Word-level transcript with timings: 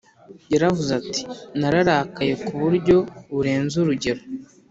Yaravuze 0.53 0.91
ati 1.01 1.21
“nararakaye 1.59 2.33
ku 2.45 2.51
buryo 2.61 2.97
burenze 3.33 3.75
urugero” 3.79 4.21